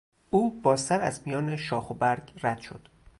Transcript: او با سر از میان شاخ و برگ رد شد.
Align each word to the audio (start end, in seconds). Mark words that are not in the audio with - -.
او 0.29 0.61
با 0.61 0.75
سر 0.75 1.01
از 1.01 1.21
میان 1.25 1.55
شاخ 1.55 1.89
و 1.91 1.93
برگ 1.93 2.31
رد 2.43 2.59
شد. 2.59 2.87